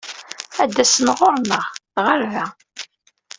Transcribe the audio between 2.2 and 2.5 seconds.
da.